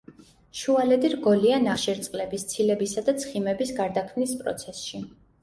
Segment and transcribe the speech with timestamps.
[0.59, 5.05] შუალედი რგოლია ნახშირწყლების, ცილებისა და ცხიმების გარდაქმნის პროცესში.